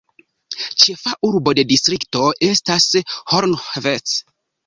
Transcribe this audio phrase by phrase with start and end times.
[0.83, 2.87] Ĉefa urbo de distrikto estas
[3.35, 4.17] Hlohovec.